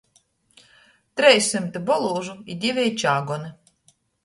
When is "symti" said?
1.51-1.83